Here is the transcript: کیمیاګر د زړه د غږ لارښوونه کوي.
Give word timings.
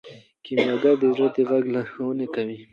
کیمیاګر 0.45 0.95
د 1.01 1.03
زړه 1.15 1.27
د 1.35 1.37
غږ 1.49 1.63
لارښوونه 1.75 2.25
کوي. 2.35 2.59